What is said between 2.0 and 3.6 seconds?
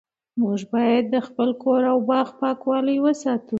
باغ پاکوالی وساتو